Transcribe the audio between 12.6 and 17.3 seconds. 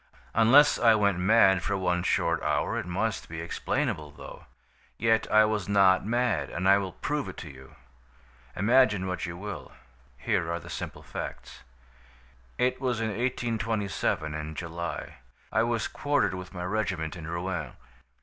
was in 1827, in July. I was quartered with my regiment in